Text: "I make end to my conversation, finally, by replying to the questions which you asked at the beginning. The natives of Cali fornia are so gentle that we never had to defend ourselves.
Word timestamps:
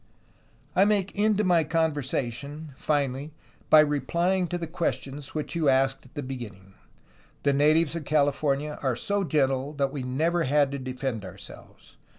"I 0.75 0.83
make 0.83 1.11
end 1.13 1.37
to 1.37 1.43
my 1.43 1.63
conversation, 1.63 2.73
finally, 2.75 3.33
by 3.69 3.81
replying 3.81 4.47
to 4.47 4.57
the 4.57 4.65
questions 4.65 5.35
which 5.35 5.53
you 5.55 5.69
asked 5.69 6.07
at 6.07 6.15
the 6.15 6.23
beginning. 6.23 6.73
The 7.43 7.53
natives 7.53 7.93
of 7.93 8.03
Cali 8.03 8.31
fornia 8.31 8.83
are 8.83 8.95
so 8.95 9.23
gentle 9.23 9.73
that 9.73 9.91
we 9.91 10.01
never 10.01 10.45
had 10.45 10.71
to 10.71 10.79
defend 10.79 11.23
ourselves. 11.23 11.97